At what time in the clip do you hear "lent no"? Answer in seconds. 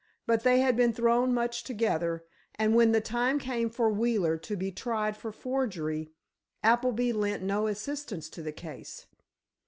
7.13-7.67